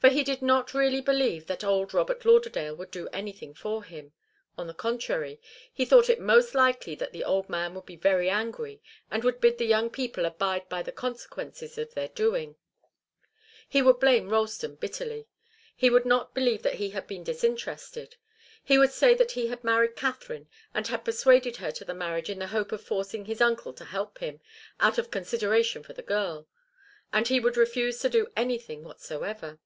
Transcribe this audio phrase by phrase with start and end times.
[0.00, 4.12] For he did not really believe that old Robert Lauderdale would do anything for him.
[4.56, 5.40] On the contrary,
[5.72, 9.40] he thought it most likely that the old man would be very angry and would
[9.40, 12.54] bid the young people abide by the consequences of their doings.
[13.68, 15.26] He would blame Ralston bitterly.
[15.74, 18.14] He would not believe that he had been disinterested.
[18.62, 22.30] He would say that he had married Katharine, and had persuaded her to the marriage
[22.30, 24.40] in the hope of forcing his uncle to help him,
[24.78, 26.46] out of consideration for the girl.
[27.12, 29.58] And he would refuse to do anything whatsoever.